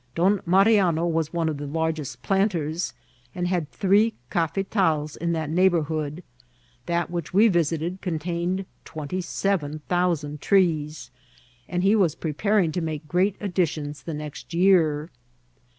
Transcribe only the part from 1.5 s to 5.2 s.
the largest planters, and had three caf§tals